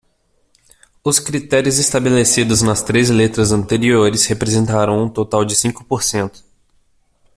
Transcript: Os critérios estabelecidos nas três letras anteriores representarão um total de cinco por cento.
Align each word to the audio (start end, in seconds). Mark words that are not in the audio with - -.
Os 1.03 1.19
critérios 1.19 1.77
estabelecidos 1.77 2.63
nas 2.63 2.81
três 2.81 3.11
letras 3.11 3.51
anteriores 3.51 4.25
representarão 4.25 5.03
um 5.03 5.07
total 5.07 5.45
de 5.45 5.55
cinco 5.55 5.85
por 5.85 6.01
cento. 6.01 6.43